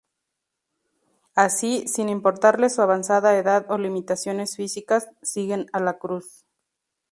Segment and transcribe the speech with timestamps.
[1.35, 6.43] Así, sin importarles su avanzada edad o limitaciones físicas, siguen a la cruz.